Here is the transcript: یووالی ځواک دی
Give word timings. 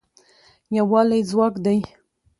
یووالی 0.77 1.21
ځواک 1.29 1.55
دی 1.65 1.77